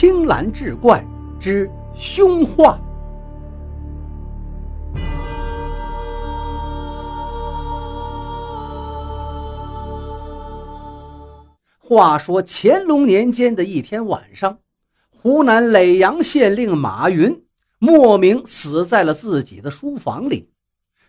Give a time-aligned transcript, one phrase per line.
[0.00, 1.04] 青蓝志怪
[1.40, 2.80] 之凶化。
[11.80, 14.60] 话说乾隆年间的一天晚上，
[15.10, 17.44] 湖南耒阳县令马云
[17.80, 20.48] 莫名死在了自己的书房里，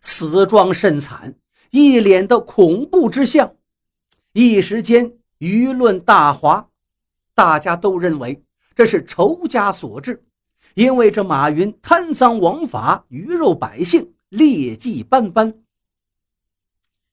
[0.02, 1.36] 死状甚惨，
[1.70, 3.54] 一脸的恐怖之相。
[4.34, 6.70] 一时间舆论大哗，
[7.36, 8.44] 大家都认为
[8.80, 10.24] 这是仇家所致，
[10.74, 15.54] 因为这马云贪赃枉法，鱼肉百姓，劣迹斑斑。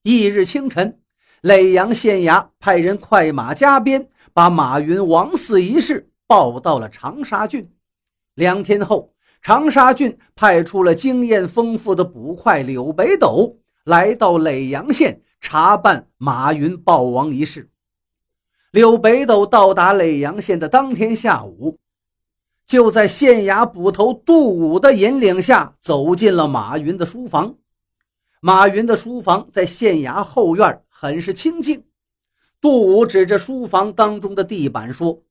[0.05, 1.01] 翌日清晨。
[1.43, 7.69] 耒阳县衙派人快马加鞭，把马云枉死一事报到了长沙郡。
[8.35, 17.69] 两天后，长沙郡派出了经验丰富的捕快柳北斗来到耒阳县查办马云暴亡一事。
[18.77, 21.79] 柳北斗到达耒阳县的当天下午，
[22.67, 27.55] 就在县衙捕头杜武的引领下，走进了马云的书房。
[28.43, 30.83] 马云的书房在县衙后院。
[30.91, 31.87] 很是清静，
[32.61, 35.23] 杜武指着书房当中的地板说：“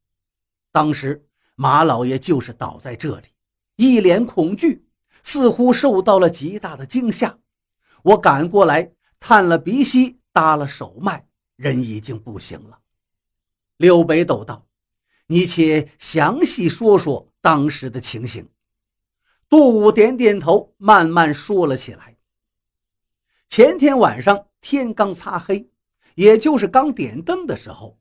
[0.73, 3.27] 当时马老爷就是倒在这里，
[3.75, 4.87] 一脸恐惧，
[5.21, 7.37] 似乎受到了极大的惊吓。
[8.01, 12.79] 我赶过来，探了鼻息，搭了手脉，人已经不行了。”
[13.77, 14.65] 刘北斗道
[15.27, 18.47] ：“你且详细说说当时的情形。”
[19.49, 22.17] 杜武点点头，慢慢说了起来。
[23.49, 24.47] 前天晚上。
[24.67, 25.69] 天刚擦黑，
[26.15, 27.99] 也就是刚点灯的时候，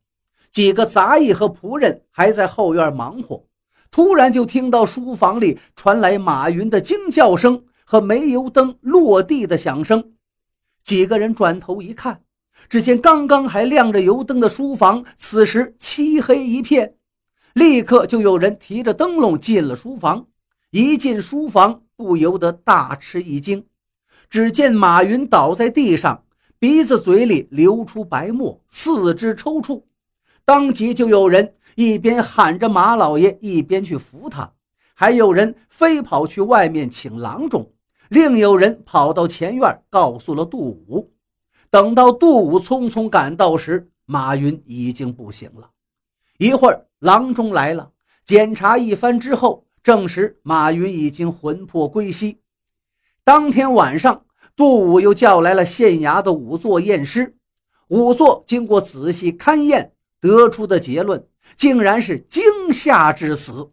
[0.51, 3.47] 几个杂役和仆人还在后院忙活，
[3.91, 10.15] 突然就听到书房里传来马云的惊叫声和煤油灯落地的响声。
[10.83, 12.25] 几个人转头一看，
[12.69, 16.95] 只见刚刚还亮着油灯的书房，此时漆黑一片。
[17.53, 20.27] 立刻就有人提着灯笼进了书房，
[20.71, 23.65] 一进书房，不由得大吃一惊，
[24.29, 26.25] 只见马云倒在地上。
[26.59, 29.83] 鼻子嘴里流出白沫，四肢抽搐，
[30.47, 34.51] 当即就有人一边喊着马老爷，一边去扶他，
[34.95, 37.71] 还有人飞跑去外面请郎中，
[38.09, 41.14] 另有人跑到前院告诉了杜武。
[41.75, 45.73] 等到杜武匆匆赶到时，马云已经不行了。
[46.39, 47.91] 一会儿，郎中来了，
[48.25, 52.39] 检查一番之后，证实马云已经魂魄归西。
[53.25, 54.25] 当天晚上。
[54.57, 57.37] 杜武又叫来了县衙的仵作验尸，
[57.89, 61.27] 仵作经过仔细勘验，得出的结论
[61.57, 63.73] 竟然是惊吓致死。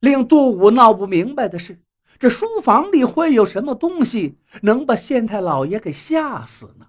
[0.00, 1.80] 令杜武闹不明白的是，
[2.18, 6.86] 这书房里会有什么东西能把县太老爷给吓死呢？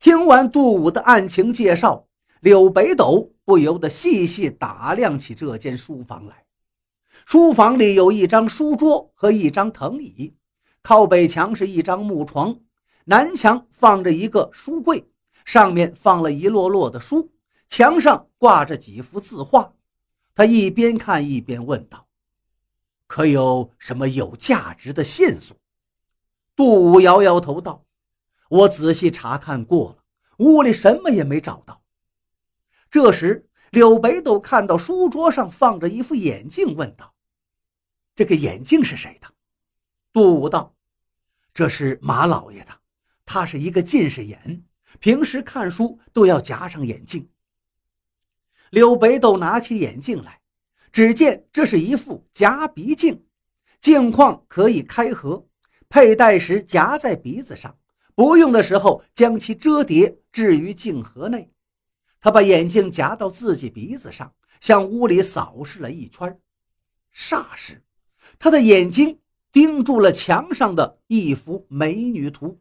[0.00, 2.08] 听完杜武的案情介绍，
[2.40, 6.46] 柳北斗不由得细细打量起这间书房来。
[7.26, 10.34] 书房里有一张书桌和一张藤椅。
[10.80, 12.58] 靠北墙是一张木床，
[13.04, 15.06] 南墙放着一个书柜，
[15.44, 17.30] 上面放了一摞摞的书，
[17.68, 19.74] 墙上挂着几幅字画。
[20.34, 22.06] 他一边看一边问道
[23.06, 25.54] ：“可有什么有价值的线索？”
[26.56, 27.84] 杜武摇摇头道
[28.50, 30.04] ：“我仔细查看过了，
[30.38, 31.82] 屋里什么也没找到。”
[32.90, 37.14] 这时，柳北斗看到书桌上放着一副眼镜，问道
[38.16, 39.28] ：“这个眼镜是谁的？”
[40.12, 40.74] 杜武道
[41.54, 42.72] ：“这是马老爷的，
[43.24, 44.64] 他是一个近视眼，
[44.98, 47.30] 平时看书都要夹上眼镜。”
[48.70, 50.40] 柳北斗拿起眼镜来，
[50.90, 53.24] 只见这是一副夹鼻镜，
[53.80, 55.46] 镜框可以开合，
[55.88, 57.78] 佩戴时夹在鼻子上，
[58.14, 61.50] 不用的时候将其折叠置于镜盒内。
[62.20, 66.38] 他把眼镜夹到自己鼻子上，向屋里扫视了一圈，
[67.14, 67.82] 霎时，
[68.38, 69.18] 他的眼睛。
[69.52, 72.60] 盯住了墙上的一幅美女图，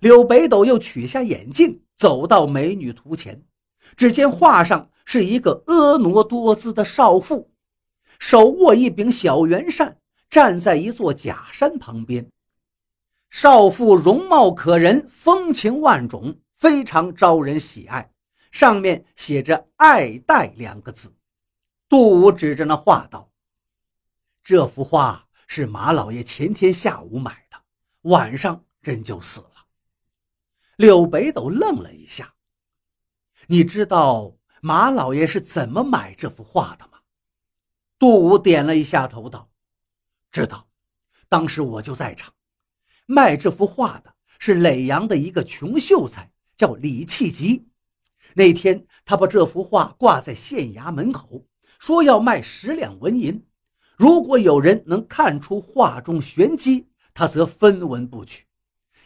[0.00, 3.44] 柳北斗又取下眼镜，走到美女图前，
[3.96, 7.48] 只见画上是一个婀娜多姿的少妇，
[8.18, 9.96] 手握一柄小圆扇，
[10.28, 12.28] 站在一座假山旁边。
[13.34, 18.12] 少妇容貌可人，风情万种，非常招人喜爱。
[18.52, 21.12] 上面写着“爱戴”两个字。
[21.88, 23.28] 杜武指着那画道
[24.44, 27.60] ：“这幅画。”是马老爷前天下午买的，
[28.02, 29.66] 晚上人就死了。
[30.76, 32.32] 柳北斗愣了一下。
[33.48, 34.32] 你知道
[34.62, 37.00] 马老爷是怎么买这幅画的吗？
[37.98, 39.50] 杜武点了一下头，道
[40.30, 40.68] ：“知道，
[41.28, 42.32] 当时我就在场。
[43.06, 47.66] 卖这幅画的是耒阳的一个穷秀才，叫李弃吉。
[48.34, 51.46] 那天他把这幅画挂在县衙门口，
[51.78, 53.44] 说要卖十两纹银。
[53.96, 58.44] 如果有人能看出画中玄机，他则分文不取，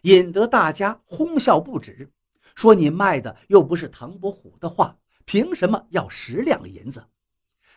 [0.03, 2.11] 引得大家哄笑不止，
[2.55, 7.05] 说你卖的又不是唐伯虎的画，凭什么要十两银子？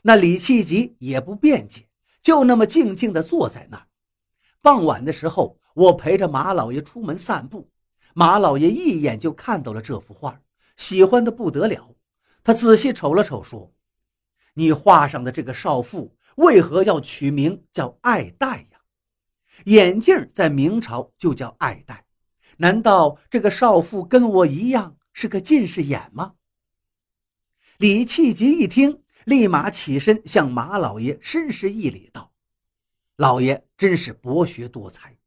[0.04, 1.88] 那李气急也不辩解，
[2.22, 3.88] 就那么静静地坐在那儿。
[4.62, 7.70] 傍晚的时候，我陪着马老爷出门散步，
[8.14, 10.42] 马老爷一眼就看到了这幅画，
[10.78, 11.96] 喜欢的不得了。
[12.44, 13.72] 他仔细瞅了瞅，说
[14.56, 18.80] ：“你画上的这个少妇。”为何要取名叫爱戴呀？
[19.66, 22.06] 眼镜在明朝就叫爱戴，
[22.58, 26.36] 难道这个少妇跟我一样是个近视眼吗？
[27.78, 32.32] 李气急一听，立马起身向马老爷深施一礼，道
[33.18, 35.18] ：“老爷真是博学多才，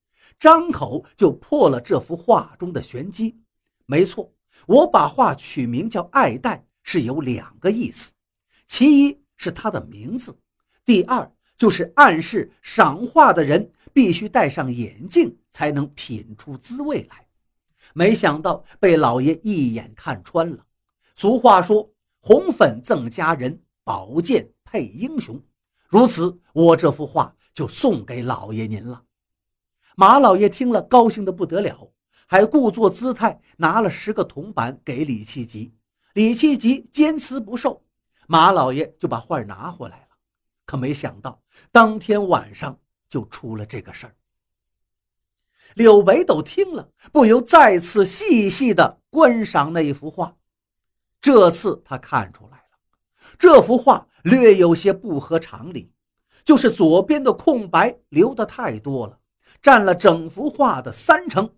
[0.45, 3.35] 张口就破了这幅画中的玄机。
[3.87, 4.31] 没错，
[4.67, 8.13] 我把画取名叫爱戴是有两个意思，
[8.67, 10.39] 其一是他的名字。”
[10.85, 17.27] 第二就是暗示赏画的人必须戴上眼镜才能品出滋味来，
[17.95, 20.59] 没想到被老爷一眼看穿了。
[21.15, 25.43] 俗话说：“红粉赠佳人，宝剑配英雄。”
[25.89, 29.03] 如此，我这幅画就送给老爷您了。
[29.97, 31.93] 马老爷听了，高兴得不得了，
[32.27, 35.73] 还故作姿态拿了十个铜板给李七吉。
[36.15, 37.85] 李七吉坚持不受，
[38.27, 40.09] 马老爷就把画拿回来了。
[40.67, 44.15] 可没想到，当天晚上就出了这个事儿。
[45.75, 50.37] 柳北斗听了，不由再次细细的观赏那一幅画。
[51.21, 52.79] 这次他看出来了，
[53.39, 55.93] 这幅画略有些不合常理，
[56.45, 59.19] 就是左边的空白留的太多了，
[59.65, 61.57] 占了整幅画的三成。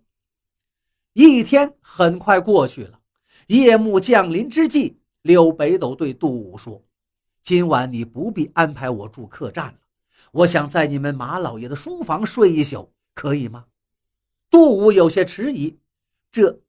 [1.13, 3.01] 一天很快过去了，
[3.49, 6.81] 夜幕降临之际，柳北斗对杜武说。
[7.43, 9.81] 今晚你不必安排我住客栈了，
[10.31, 13.67] 我想在你们马老爷的书房睡一宿，可以吗？
[14.51, 15.77] 杜武有些迟疑，
[16.31, 16.61] 这，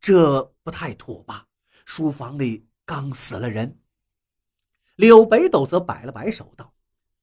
[0.00, 1.46] 这不太妥吧？
[1.84, 3.78] 书房里刚死了人。
[4.96, 6.74] 柳北斗则摆了摆手，道：“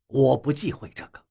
[0.07, 1.21] 我不忌讳这个。”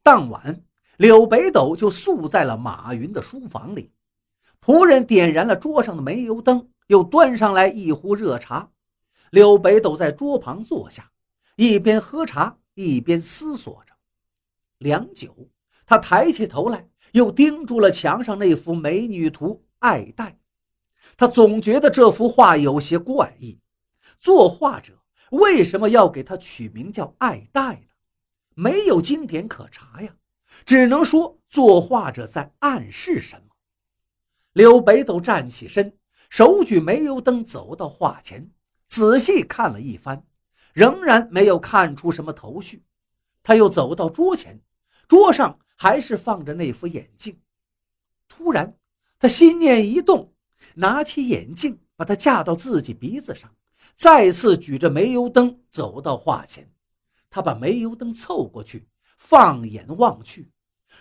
[0.00, 0.62] 当晚，
[0.96, 3.90] 柳北斗就宿在了马云的书房里，
[4.60, 8.70] 仆人点燃了桌上的煤油灯，又端上来一壶热茶。
[9.30, 11.10] 柳北斗在桌旁坐下，
[11.56, 13.92] 一边喝茶一边思索着。
[14.78, 15.50] 良久，
[15.84, 20.38] 他抬起头来，又盯住了墙上那幅美女图爱戴。
[21.16, 23.58] 他总觉得这幅画有些怪异，
[24.20, 24.96] 作画者
[25.32, 27.86] 为什么要给他取名叫爱戴呢？
[28.54, 30.14] 没有经典可查呀，
[30.64, 33.54] 只能说作画者在暗示什么。
[34.52, 35.96] 刘北斗站起身，
[36.30, 38.50] 手举煤油灯，走到画前。
[38.86, 40.24] 仔细看了一番，
[40.72, 42.84] 仍然没有看出什么头绪。
[43.42, 44.60] 他又走到桌前，
[45.08, 47.36] 桌上还是放着那副眼镜。
[48.28, 48.76] 突然，
[49.18, 50.32] 他心念一动，
[50.74, 53.52] 拿起眼镜，把它架到自己鼻子上，
[53.96, 56.70] 再次举着煤油灯走到画前。
[57.28, 58.86] 他把煤油灯凑过去，
[59.26, 60.50] 放眼望去，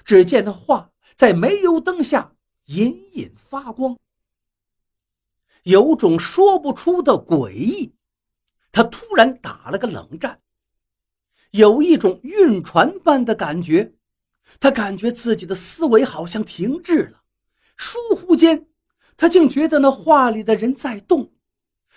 [0.05, 2.33] 只见那画在煤油灯下
[2.67, 3.97] 隐隐发光。
[5.63, 7.93] 有种说不出的诡异，
[8.71, 10.39] 他突然打了个冷战，
[11.51, 13.93] 有一种晕船般的感觉，
[14.57, 17.23] 他感觉自己的思维好像停滞了。
[17.75, 18.67] 疏忽间，
[19.17, 21.33] 他竟觉得那画里的人在动，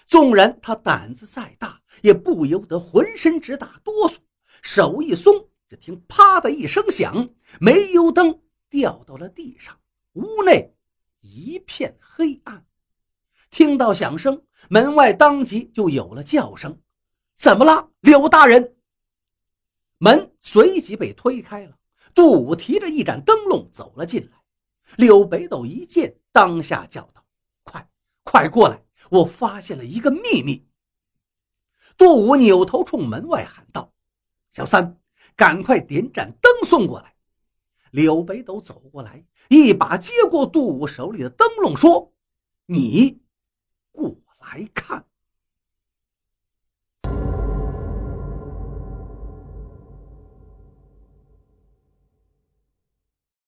[0.08, 4.16] 纵然他胆子再大，也不由得浑身直打哆嗦。
[4.62, 7.30] 手一松，只听“啪”的一声响，
[7.61, 9.78] 煤油灯掉到了地上，
[10.12, 10.75] 屋内
[11.20, 12.64] 一片黑暗。
[13.50, 16.80] 听到响声，门外当即就有了叫声
[17.37, 18.76] ：“怎么了，柳大人？”
[19.99, 21.76] 门随即被推开了，
[22.14, 24.42] 杜武提着一盏灯笼走了进来。
[24.96, 27.25] 柳北斗一见，当下叫道
[27.64, 27.88] ：“快，
[28.23, 28.85] 快过来！
[29.11, 30.68] 我发现了一个秘密。”
[31.99, 33.92] 杜武扭头冲门外喊道
[34.52, 35.00] ：“小三，
[35.36, 37.14] 赶快点盏灯送过来！”
[37.92, 42.12] 柳北斗走过来，一把接过杜武手里的灯笼，说
[42.66, 43.20] ：“你。”
[43.92, 45.06] 过来看。